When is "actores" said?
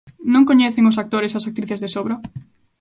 1.03-1.31